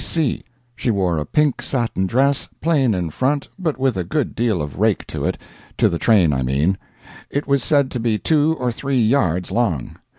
[0.03, 0.41] C.
[0.75, 4.79] She wore a pink satin dress, plain in front but with a good deal of
[4.79, 5.37] rake to it
[5.77, 6.79] to the train, I mean;
[7.29, 9.97] it was said to be two or three yards long.